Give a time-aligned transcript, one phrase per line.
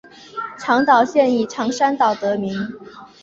[0.57, 2.57] 长岛县以长山岛得名。